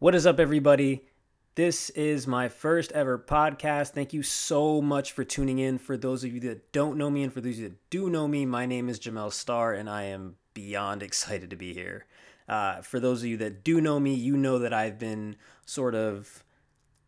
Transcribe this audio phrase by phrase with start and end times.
[0.00, 1.06] What is up, everybody?
[1.56, 3.90] This is my first ever podcast.
[3.90, 5.76] Thank you so much for tuning in.
[5.76, 8.08] For those of you that don't know me, and for those of you that do
[8.08, 12.06] know me, my name is Jamel Starr, and I am beyond excited to be here.
[12.48, 15.34] Uh, for those of you that do know me, you know that I've been
[15.66, 16.44] sort of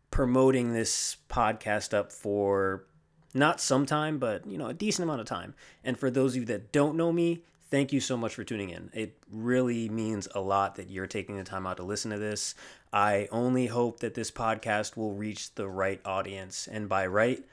[0.09, 2.87] promoting this podcast up for
[3.33, 5.55] not some time, but you know, a decent amount of time.
[5.85, 8.69] And for those of you that don't know me, thank you so much for tuning
[8.69, 8.91] in.
[8.93, 12.53] It really means a lot that you're taking the time out to listen to this.
[12.93, 16.67] I only hope that this podcast will reach the right audience.
[16.67, 17.43] And by right,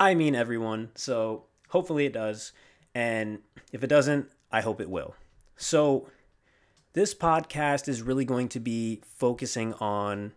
[0.00, 0.90] I mean everyone.
[0.94, 2.52] So hopefully it does.
[2.94, 5.14] And if it doesn't, I hope it will.
[5.56, 6.08] So
[6.94, 10.32] this podcast is really going to be focusing on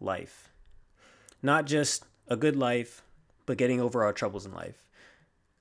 [0.00, 0.50] life.
[1.42, 3.02] Not just a good life,
[3.44, 4.84] but getting over our troubles in life.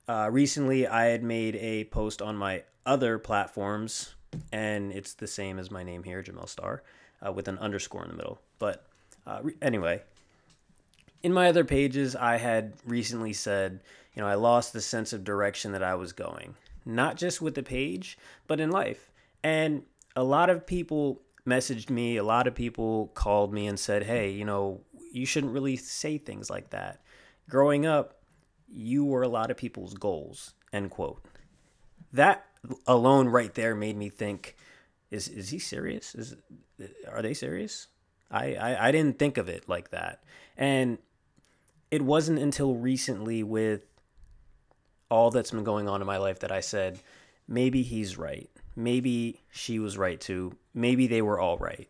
[0.08, 4.16] Uh, recently, I had made a post on my other platforms,
[4.54, 6.84] and it's the same as my name here, Jamel Starr,
[7.26, 8.40] uh, with an underscore in the middle.
[8.58, 8.86] But
[9.26, 10.02] uh, re- anyway,
[11.24, 13.82] in my other pages, I had recently said,
[14.14, 16.56] you know, I lost the sense of direction that I was going,
[16.86, 19.12] not just with the page, but in life.
[19.44, 19.84] And
[20.16, 24.32] a lot of people messaged me, a lot of people called me and said, hey,
[24.32, 27.02] you know, you shouldn't really say things like that.
[27.50, 28.17] Growing up,
[28.70, 31.24] you were a lot of people's goals, end quote.
[32.14, 32.46] That
[32.86, 34.56] alone right there made me think
[35.12, 36.16] is is he serious?
[36.16, 36.36] Is
[37.10, 37.88] are they serious?
[38.30, 40.24] I, I i didn't think of it like that.
[40.58, 40.98] And
[41.92, 43.86] it wasn't until recently with
[45.10, 47.00] all that's been going on in my life that i said
[47.48, 48.50] maybe he's right.
[48.76, 50.54] Maybe she was right too.
[50.74, 51.90] Maybe they were all right.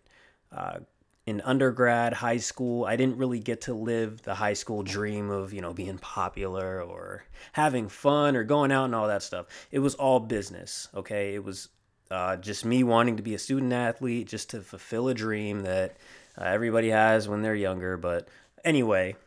[0.51, 0.79] Uh,
[1.27, 5.51] in undergrad, high school, I didn't really get to live the high school dream of,
[5.51, 9.45] you know, being popular or having fun or going out and all that stuff.
[9.69, 11.35] It was all business, okay?
[11.35, 11.67] It was
[12.09, 15.97] uh, just me wanting to be a student athlete, just to fulfill a dream that
[16.37, 17.97] uh, everybody has when they're younger.
[17.97, 18.29] But
[18.63, 19.17] anyway,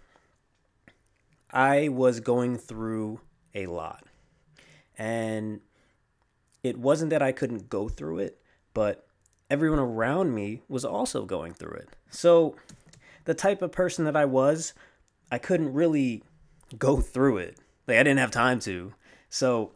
[1.51, 3.21] I was going through
[3.55, 4.07] a lot.
[4.97, 5.61] And
[6.63, 8.41] it wasn't that I couldn't go through it,
[8.73, 9.07] but
[9.51, 11.89] everyone around me was also going through it.
[12.11, 12.57] So,
[13.25, 14.73] the type of person that I was,
[15.31, 16.23] I couldn't really
[16.79, 17.59] go through it.
[17.87, 18.95] Like I didn't have time to.
[19.29, 19.73] So,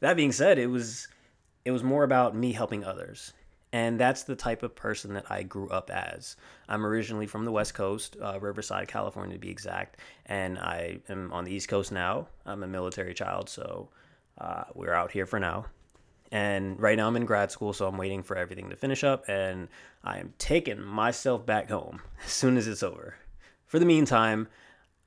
[0.00, 1.08] that being said, it was
[1.64, 3.32] it was more about me helping others.
[3.72, 6.36] And that's the type of person that I grew up as.
[6.68, 11.32] I'm originally from the West Coast, uh, Riverside, California to be exact, and I am
[11.32, 12.28] on the East Coast now.
[12.46, 13.88] I'm a military child, so
[14.38, 15.66] uh, we're out here for now.
[16.34, 19.24] And right now I'm in grad school, so I'm waiting for everything to finish up,
[19.28, 19.68] and
[20.02, 23.14] I am taking myself back home as soon as it's over.
[23.66, 24.48] For the meantime,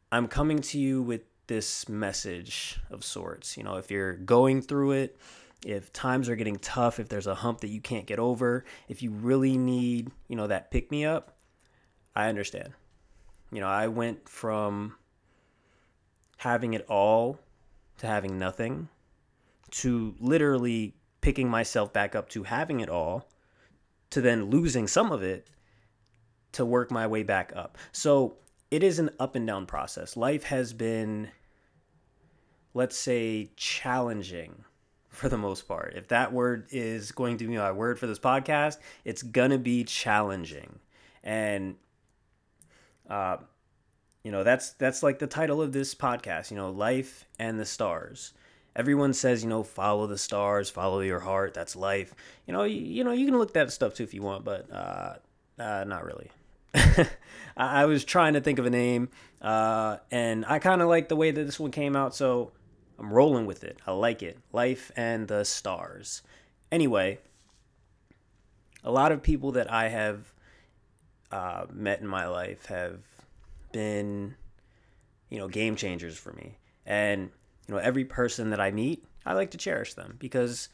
[0.09, 3.57] I'm coming to you with this message of sorts.
[3.57, 5.17] You know, if you're going through it,
[5.65, 9.03] if times are getting tough, if there's a hump that you can't get over, if
[9.03, 11.35] you really need, you know, that pick me up,
[12.15, 12.71] I understand.
[13.51, 14.95] You know, I went from
[16.37, 17.37] having it all
[17.97, 18.87] to having nothing
[19.71, 20.93] to literally
[21.27, 23.27] picking myself back up to having it all
[24.09, 25.49] to then losing some of it
[26.53, 27.77] to work my way back up.
[27.91, 28.37] So
[28.71, 30.15] it is an up and down process.
[30.15, 31.27] Life has been,
[32.73, 34.63] let's say, challenging
[35.09, 35.95] for the most part.
[35.97, 39.57] If that word is going to be my word for this podcast, it's going to
[39.57, 40.79] be challenging.
[41.25, 41.75] And,
[43.09, 43.35] uh,
[44.23, 47.65] you know, that's that's like the title of this podcast, you know, life and the
[47.65, 48.31] stars
[48.77, 51.53] everyone says, you know, follow the stars, follow your heart.
[51.55, 52.13] That's life.
[52.45, 54.71] You know, you, you know, you can look that stuff too if you want, but
[54.71, 55.15] uh,
[55.59, 56.29] uh, not really.
[56.75, 57.07] I,
[57.57, 59.09] I was trying to think of a name,
[59.41, 62.51] uh, and I kind of like the way that this one came out, so
[62.99, 63.79] I'm rolling with it.
[63.87, 64.37] I like it.
[64.53, 66.21] Life and the stars.
[66.71, 67.17] Anyway,
[68.83, 70.33] a lot of people that I have
[71.31, 72.99] uh, met in my life have
[73.71, 74.35] been,
[75.29, 76.57] you know, game changers for me.
[76.85, 77.31] And
[77.67, 80.69] you know, every person that I meet, I like to cherish them because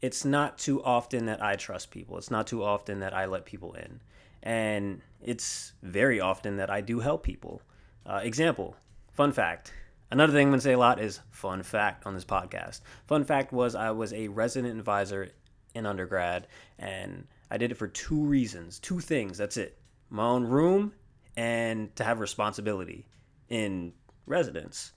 [0.00, 2.18] it's not too often that I trust people.
[2.18, 4.00] It's not too often that I let people in.
[4.42, 7.62] And it's very often that I do help people.
[8.04, 8.76] Uh, example,
[9.12, 9.72] fun fact.
[10.10, 12.80] Another thing I'm going to say a lot is fun fact on this podcast.
[13.08, 15.30] Fun fact was I was a resident advisor
[15.74, 16.46] in undergrad
[16.78, 19.36] and I did it for two reasons, two things.
[19.36, 19.78] That's it.
[20.10, 20.92] My own room
[21.36, 23.06] and to have responsibility
[23.48, 23.92] in
[24.26, 24.92] residence.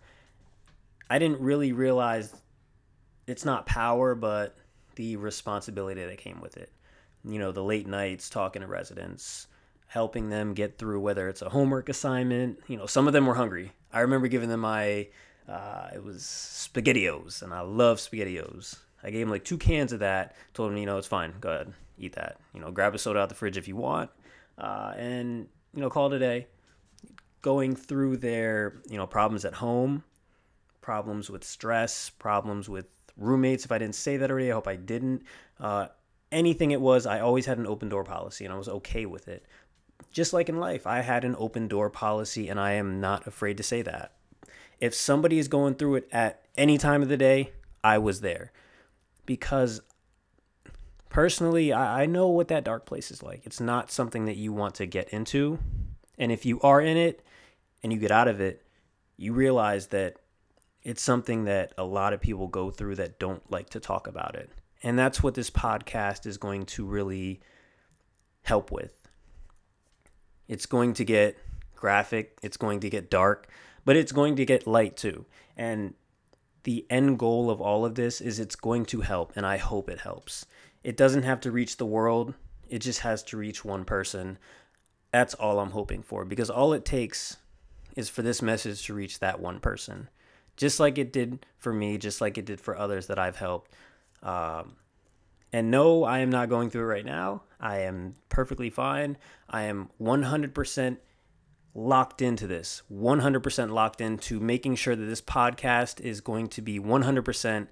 [1.09, 2.33] I didn't really realize
[3.27, 4.55] it's not power, but
[4.95, 6.71] the responsibility that came with it.
[7.23, 9.47] You know, the late nights talking to residents,
[9.87, 12.59] helping them get through whether it's a homework assignment.
[12.67, 13.71] You know, some of them were hungry.
[13.91, 15.07] I remember giving them my,
[15.47, 18.77] uh, it was SpaghettiOs, and I love SpaghettiOs.
[19.03, 20.35] I gave them like two cans of that.
[20.53, 21.33] Told them, you know, it's fine.
[21.41, 22.37] Go ahead, eat that.
[22.53, 24.09] You know, grab a soda out the fridge if you want.
[24.57, 26.47] uh, and you know call it a day.
[27.41, 30.03] Going through their you know problems at home,
[30.81, 32.87] problems with stress, problems with
[33.17, 33.65] roommates.
[33.65, 35.23] If I didn't say that already, I hope I didn't.
[35.59, 35.87] Uh,
[36.31, 39.27] anything it was, I always had an open door policy, and I was okay with
[39.27, 39.45] it.
[40.11, 43.57] Just like in life, I had an open door policy, and I am not afraid
[43.57, 44.13] to say that.
[44.79, 47.51] If somebody is going through it at any time of the day,
[47.83, 48.51] I was there
[49.25, 49.81] because
[51.09, 53.41] personally, I, I know what that dark place is like.
[53.45, 55.59] It's not something that you want to get into.
[56.17, 57.23] And if you are in it
[57.83, 58.65] and you get out of it,
[59.17, 60.17] you realize that
[60.83, 64.35] it's something that a lot of people go through that don't like to talk about
[64.35, 64.49] it.
[64.81, 67.41] And that's what this podcast is going to really
[68.43, 68.93] help with.
[70.47, 71.37] It's going to get
[71.75, 73.47] graphic, it's going to get dark,
[73.85, 75.25] but it's going to get light too.
[75.55, 75.93] And
[76.63, 79.89] the end goal of all of this is it's going to help, and I hope
[79.89, 80.45] it helps.
[80.83, 82.33] It doesn't have to reach the world,
[82.69, 84.37] it just has to reach one person.
[85.11, 87.37] That's all I'm hoping for because all it takes
[87.95, 90.09] is for this message to reach that one person,
[90.59, 93.73] just like it did for me, just like it did for others that I've helped.
[94.21, 94.75] Um,
[95.53, 97.43] and no, I am not going through it right now.
[97.59, 99.17] I am perfectly fine.
[99.49, 100.97] I am 100%
[101.73, 106.79] locked into this, 100% locked into making sure that this podcast is going to be
[106.79, 107.67] 100%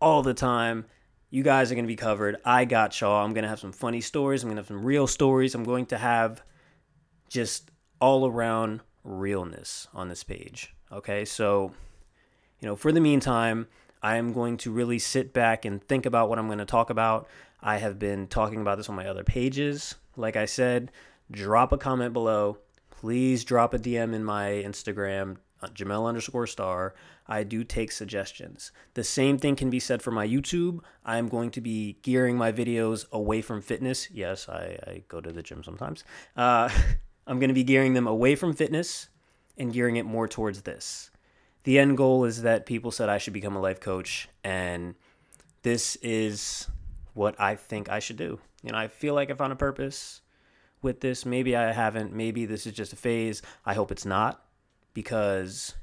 [0.00, 0.86] all the time
[1.30, 2.36] you guys are going to be covered.
[2.44, 3.24] I got y'all.
[3.24, 4.42] I'm going to have some funny stories.
[4.42, 5.54] I'm going to have some real stories.
[5.54, 6.42] I'm going to have
[7.28, 7.70] just
[8.00, 10.74] all around realness on this page.
[10.90, 11.24] Okay.
[11.24, 11.72] So,
[12.60, 13.66] you know, for the meantime,
[14.02, 16.90] I am going to really sit back and think about what I'm going to talk
[16.90, 17.28] about.
[17.60, 19.94] I have been talking about this on my other pages.
[20.16, 20.90] Like I said,
[21.30, 22.58] drop a comment below.
[22.90, 26.94] Please drop a DM in my Instagram uh, Jamel underscore star,
[27.26, 28.72] I do take suggestions.
[28.94, 30.80] The same thing can be said for my YouTube.
[31.04, 34.10] I'm going to be gearing my videos away from fitness.
[34.10, 36.04] Yes, I, I go to the gym sometimes.
[36.36, 36.68] Uh,
[37.26, 39.08] I'm going to be gearing them away from fitness
[39.58, 41.10] and gearing it more towards this.
[41.64, 44.94] The end goal is that people said I should become a life coach, and
[45.62, 46.68] this is
[47.14, 48.38] what I think I should do.
[48.62, 50.22] You know, I feel like I found a purpose
[50.82, 51.26] with this.
[51.26, 52.12] Maybe I haven't.
[52.12, 53.42] Maybe this is just a phase.
[53.64, 54.42] I hope it's not
[54.94, 55.74] because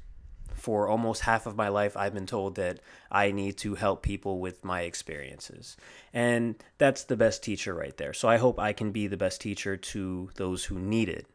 [0.54, 2.80] for almost half of my life, I've been told that
[3.10, 5.76] I need to help people with my experiences.
[6.12, 8.12] And that's the best teacher right there.
[8.12, 11.26] So I hope I can be the best teacher to those who need it.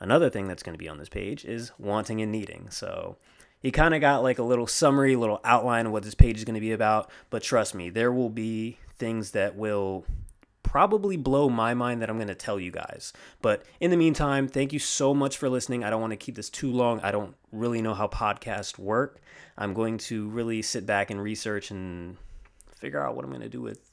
[0.00, 2.68] Another thing that's going to be on this page is wanting and needing.
[2.70, 3.16] So
[3.62, 6.44] you kind of got like a little summary, little outline of what this page is
[6.44, 7.10] going to be about.
[7.30, 10.04] But trust me, there will be things that will
[10.62, 13.12] probably blow my mind that I'm going to tell you guys.
[13.40, 15.84] But in the meantime, thank you so much for listening.
[15.84, 17.00] I don't want to keep this too long.
[17.00, 19.20] I don't really know how podcasts work.
[19.56, 22.16] I'm going to really sit back and research and
[22.74, 23.92] figure out what I'm going to do with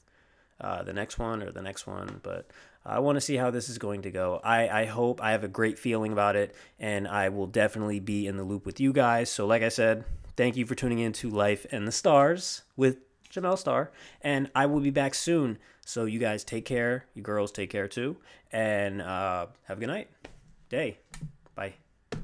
[0.59, 2.19] uh, the next one or the next one.
[2.23, 2.47] But
[2.85, 4.41] I want to see how this is going to go.
[4.43, 8.27] I, I hope I have a great feeling about it, and I will definitely be
[8.27, 9.29] in the loop with you guys.
[9.29, 10.03] So, like I said,
[10.35, 12.97] thank you for tuning in to Life and the Stars with
[13.29, 13.91] Jamel Star,
[14.21, 15.57] and I will be back soon.
[15.85, 17.05] So you guys take care.
[17.13, 18.17] You girls take care too,
[18.51, 20.09] and uh, have a good night,
[20.69, 20.99] day.
[21.55, 21.73] Bye.